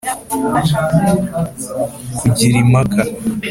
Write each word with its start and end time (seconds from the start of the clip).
kugira 2.19 2.55
impaka 2.63 3.01